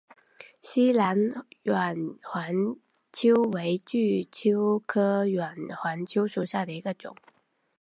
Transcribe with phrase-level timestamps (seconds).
[0.63, 2.55] 栖兰远环
[3.13, 7.15] 蚓为巨蚓科远环蚓属下的一个种。